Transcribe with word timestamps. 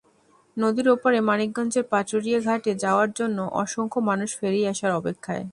নদীর 0.57 0.87
ওপারে 0.89 1.17
মানিকগঞ্জের 1.21 1.85
পাটুরিয়া 1.89 2.39
ঘাটে 2.41 2.71
যাওয়ার 2.75 3.09
জন্য 3.11 3.37
অসংখ্য 3.53 3.99
মানুষ 3.99 4.29
ফেরি 4.39 4.61
আসার 4.67 4.91
অপেক্ষায়। 4.91 5.45